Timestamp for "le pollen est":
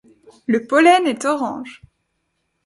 0.47-1.25